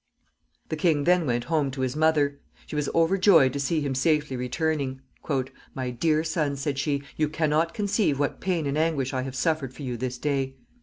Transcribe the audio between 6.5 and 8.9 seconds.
said she, "you can not conceive what pain and